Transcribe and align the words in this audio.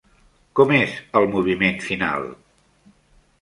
Com 0.59 0.71
és 0.77 0.95
el 1.21 1.27
moviment 1.35 1.77
final? 1.89 2.27